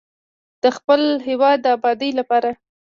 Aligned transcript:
د 0.63 0.63
خپل 0.77 1.01
هیواد 1.27 1.57
د 1.61 1.67
ابادۍ 1.77 2.11
لپاره. 2.19 2.49